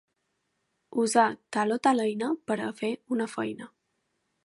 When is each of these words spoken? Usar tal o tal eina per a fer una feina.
Usar 1.03 1.27
tal 1.57 1.75
o 1.75 1.77
tal 1.85 2.03
eina 2.07 2.33
per 2.49 2.59
a 2.61 2.73
fer 2.83 2.93
una 3.19 3.33
feina. 3.37 3.73